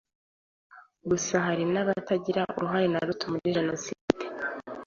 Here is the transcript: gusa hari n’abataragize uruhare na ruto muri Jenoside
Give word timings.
gusa 1.09 1.33
hari 1.45 1.63
n’abataragize 1.73 2.39
uruhare 2.57 2.87
na 2.89 2.99
ruto 3.07 3.25
muri 3.31 3.55
Jenoside 3.57 4.01